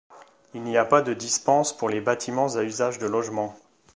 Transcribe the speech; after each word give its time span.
Il 0.55 0.63
n'y 0.63 0.77
a 0.77 0.85
pas 0.85 1.03
de 1.03 1.13
dispense 1.13 1.77
pour 1.77 1.87
les 1.87 2.01
bâtiments 2.01 2.55
à 2.55 2.63
usage 2.63 2.97
de 2.97 3.05
logement. 3.05 3.53